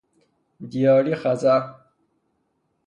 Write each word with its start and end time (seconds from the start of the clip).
دیاری 0.69 1.15
خزر 1.15 1.63